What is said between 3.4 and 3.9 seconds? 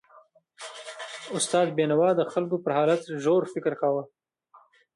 فکر